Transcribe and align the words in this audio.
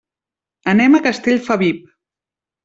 Anem 0.73 0.97
a 0.97 1.01
Castellfabib. 1.09 1.85